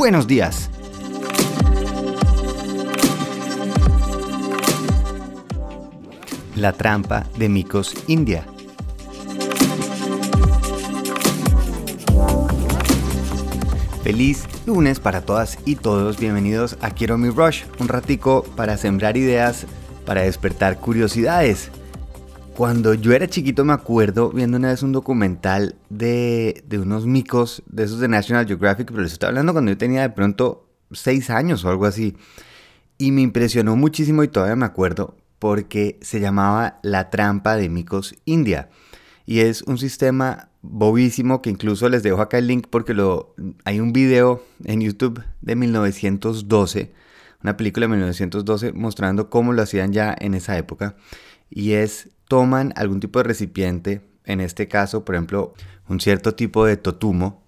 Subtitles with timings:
[0.00, 0.70] buenos días.
[6.56, 8.46] La trampa de Micos India.
[14.02, 16.18] Feliz lunes para todas y todos.
[16.18, 19.66] Bienvenidos a Quiero mi Rush, un ratico para sembrar ideas,
[20.06, 21.70] para despertar curiosidades.
[22.60, 27.62] Cuando yo era chiquito me acuerdo viendo una vez un documental de, de unos micos,
[27.64, 31.30] de esos de National Geographic, pero les estoy hablando cuando yo tenía de pronto 6
[31.30, 32.18] años o algo así.
[32.98, 38.14] Y me impresionó muchísimo y todavía me acuerdo porque se llamaba La Trampa de Micos
[38.26, 38.68] India.
[39.24, 43.80] Y es un sistema bobísimo que incluso les dejo acá el link porque lo, hay
[43.80, 46.92] un video en YouTube de 1912,
[47.42, 50.94] una película de 1912 mostrando cómo lo hacían ya en esa época.
[51.48, 55.52] Y es toman algún tipo de recipiente, en este caso, por ejemplo,
[55.88, 57.42] un cierto tipo de totumo,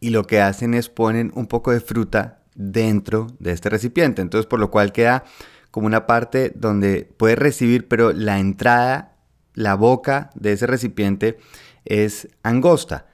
[0.00, 4.22] y lo que hacen es ponen un poco de fruta dentro de este recipiente.
[4.22, 5.24] Entonces, por lo cual queda
[5.70, 9.18] como una parte donde puede recibir, pero la entrada,
[9.52, 11.36] la boca de ese recipiente
[11.84, 13.06] es angosta.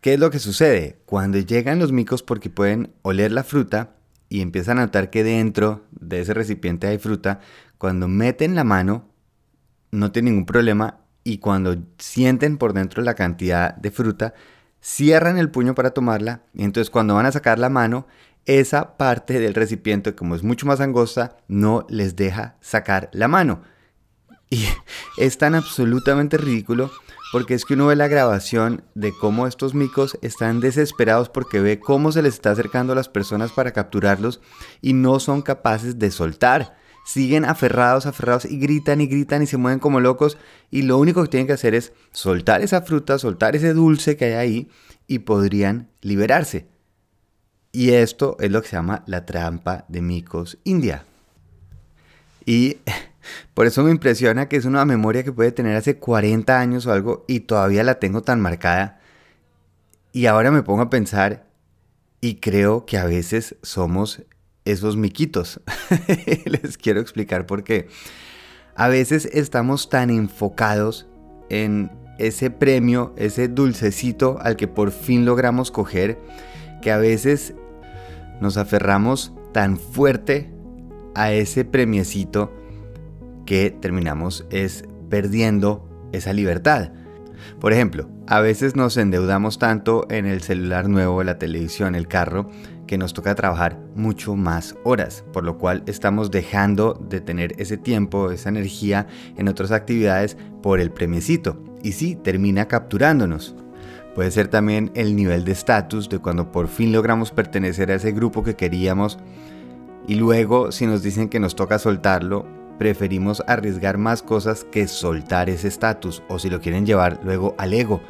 [0.00, 1.00] ¿Qué es lo que sucede?
[1.06, 3.96] Cuando llegan los micos porque pueden oler la fruta
[4.28, 7.40] y empiezan a notar que dentro de ese recipiente hay fruta,
[7.78, 9.11] cuando meten la mano
[9.92, 14.34] no tiene ningún problema y cuando sienten por dentro la cantidad de fruta,
[14.80, 18.08] cierran el puño para tomarla y entonces cuando van a sacar la mano,
[18.44, 23.62] esa parte del recipiente, como es mucho más angosta, no les deja sacar la mano.
[24.50, 24.66] Y
[25.18, 26.90] es tan absolutamente ridículo
[27.30, 31.78] porque es que uno ve la grabación de cómo estos micos están desesperados porque ve
[31.80, 34.40] cómo se les está acercando a las personas para capturarlos
[34.80, 39.56] y no son capaces de soltar siguen aferrados, aferrados y gritan y gritan y se
[39.56, 40.38] mueven como locos
[40.70, 44.26] y lo único que tienen que hacer es soltar esa fruta, soltar ese dulce que
[44.26, 44.70] hay ahí
[45.06, 46.66] y podrían liberarse.
[47.72, 51.04] Y esto es lo que se llama la trampa de micos india.
[52.44, 52.78] Y
[53.54, 56.92] por eso me impresiona que es una memoria que puede tener hace 40 años o
[56.92, 59.00] algo y todavía la tengo tan marcada.
[60.12, 61.46] Y ahora me pongo a pensar
[62.20, 64.22] y creo que a veces somos
[64.64, 65.60] esos miquitos.
[66.44, 67.88] Les quiero explicar por qué.
[68.74, 71.08] A veces estamos tan enfocados
[71.50, 76.18] en ese premio, ese dulcecito al que por fin logramos coger,
[76.80, 77.54] que a veces
[78.40, 80.50] nos aferramos tan fuerte
[81.14, 82.52] a ese premiecito
[83.44, 86.92] que terminamos es perdiendo esa libertad.
[87.60, 92.48] Por ejemplo, a veces nos endeudamos tanto en el celular nuevo, la televisión, el carro,
[92.86, 97.76] que nos toca trabajar mucho más horas, por lo cual estamos dejando de tener ese
[97.76, 101.62] tiempo, esa energía en otras actividades por el premiecito.
[101.82, 103.54] Y sí, termina capturándonos.
[104.14, 108.12] Puede ser también el nivel de estatus de cuando por fin logramos pertenecer a ese
[108.12, 109.18] grupo que queríamos
[110.06, 112.46] y luego si nos dicen que nos toca soltarlo,
[112.78, 117.74] preferimos arriesgar más cosas que soltar ese estatus o si lo quieren llevar luego al
[117.74, 118.00] ego.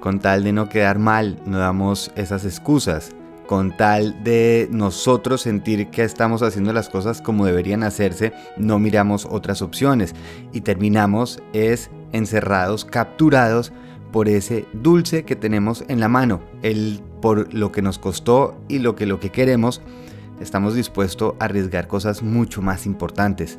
[0.00, 3.10] Con tal de no quedar mal, no damos esas excusas.
[3.46, 9.26] Con tal de nosotros sentir que estamos haciendo las cosas como deberían hacerse, no miramos
[9.28, 10.14] otras opciones.
[10.52, 13.72] Y terminamos es encerrados, capturados
[14.12, 18.78] por ese dulce que tenemos en la mano, el por lo que nos costó y
[18.78, 19.80] lo que lo que queremos,
[20.40, 23.58] estamos dispuestos a arriesgar cosas mucho más importantes.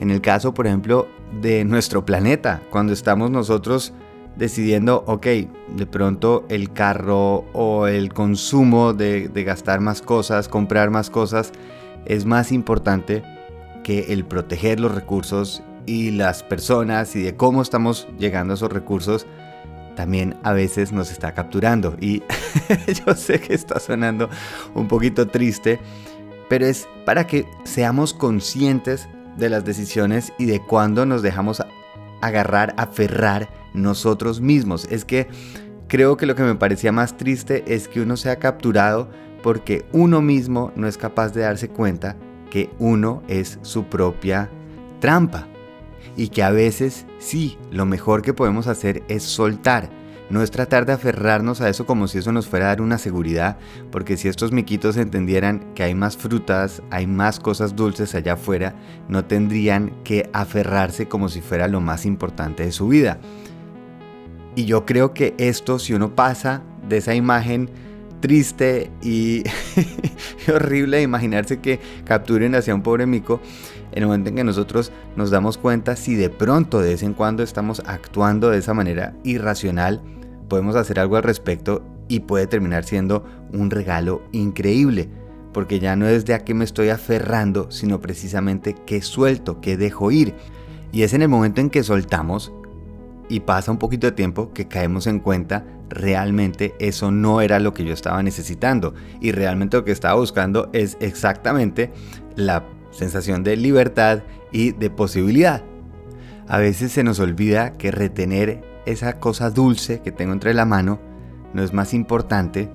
[0.00, 1.08] En el caso, por ejemplo,
[1.40, 3.92] de nuestro planeta, cuando estamos nosotros
[4.36, 5.26] decidiendo, ok,
[5.76, 11.52] de pronto el carro o el consumo de, gastar más cosas, comprar más cosas,
[12.04, 13.22] es más importante
[13.82, 18.72] que el proteger los recursos y las personas y de cómo estamos llegando a esos
[18.72, 19.26] recursos
[19.96, 21.96] también a veces nos está capturando.
[22.00, 22.22] Y
[23.06, 24.30] yo sé que está sonando
[24.74, 25.80] un poquito triste,
[26.48, 31.60] pero es para que seamos conscientes de las decisiones y de cuándo nos dejamos
[32.20, 34.86] agarrar, aferrar nosotros mismos.
[34.90, 35.26] Es que
[35.88, 39.10] creo que lo que me parecía más triste es que uno sea capturado
[39.42, 42.16] porque uno mismo no es capaz de darse cuenta
[42.50, 44.50] que uno es su propia
[45.00, 45.46] trampa.
[46.16, 49.90] Y que a veces sí, lo mejor que podemos hacer es soltar
[50.28, 52.98] no es tratar de aferrarnos a eso como si eso nos fuera a dar una
[52.98, 53.58] seguridad,
[53.92, 58.74] porque si estos miquitos entendieran que hay más frutas, hay más cosas dulces allá afuera,
[59.08, 63.18] no tendrían que aferrarse como si fuera lo más importante de su vida.
[64.56, 67.70] Y yo creo que esto, si uno pasa de esa imagen
[68.20, 69.44] triste y
[70.52, 73.40] horrible de imaginarse que capturen hacia un pobre mico,
[73.96, 77.14] en el momento en que nosotros nos damos cuenta si de pronto de vez en
[77.14, 80.02] cuando estamos actuando de esa manera irracional,
[80.50, 85.08] podemos hacer algo al respecto y puede terminar siendo un regalo increíble,
[85.54, 89.78] porque ya no es de a qué me estoy aferrando, sino precisamente que suelto, que
[89.78, 90.34] dejo ir.
[90.92, 92.52] Y es en el momento en que soltamos
[93.30, 97.72] y pasa un poquito de tiempo que caemos en cuenta realmente eso no era lo
[97.72, 101.92] que yo estaba necesitando y realmente lo que estaba buscando es exactamente
[102.34, 102.64] la
[102.96, 104.22] sensación de libertad
[104.52, 105.62] y de posibilidad.
[106.48, 111.00] A veces se nos olvida que retener esa cosa dulce que tengo entre la mano
[111.52, 112.68] no es más importante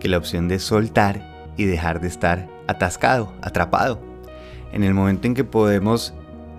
[0.00, 4.00] que la opción de soltar y dejar de estar atascado, atrapado.
[4.72, 6.14] En el momento en que podemos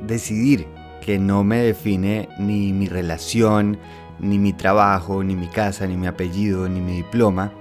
[0.06, 0.68] decidir
[1.02, 3.78] que no me define ni mi relación,
[4.20, 7.54] ni mi trabajo, ni mi casa, ni mi apellido, ni mi diploma,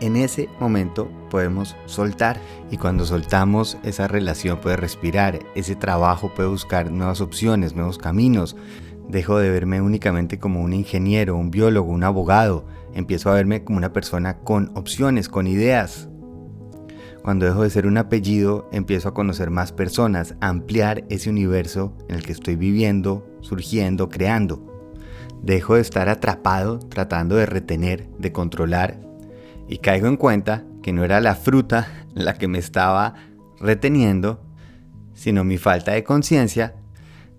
[0.00, 6.48] en ese momento podemos soltar y cuando soltamos esa relación puede respirar, ese trabajo puede
[6.48, 8.56] buscar nuevas opciones, nuevos caminos.
[9.08, 13.78] Dejo de verme únicamente como un ingeniero, un biólogo, un abogado, empiezo a verme como
[13.78, 16.08] una persona con opciones, con ideas.
[17.22, 22.16] Cuando dejo de ser un apellido, empiezo a conocer más personas, ampliar ese universo en
[22.16, 24.66] el que estoy viviendo, surgiendo, creando.
[25.42, 29.09] Dejo de estar atrapado tratando de retener, de controlar
[29.70, 33.14] y caigo en cuenta que no era la fruta la que me estaba
[33.60, 34.44] reteniendo,
[35.14, 36.74] sino mi falta de conciencia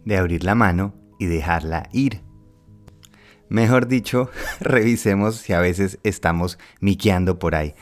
[0.06, 2.22] de abrir la mano y dejarla ir.
[3.50, 4.30] Mejor dicho,
[4.62, 7.76] revisemos si a veces estamos miqueando por ahí.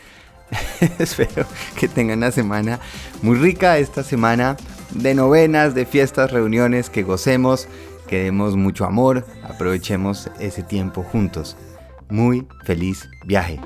[0.97, 1.45] Espero
[1.77, 2.79] que tengan una semana
[3.21, 4.57] muy rica, esta semana
[4.95, 7.67] de novenas, de fiestas, reuniones, que gocemos,
[8.07, 11.55] que demos mucho amor, aprovechemos ese tiempo juntos.
[12.09, 13.59] Muy feliz viaje.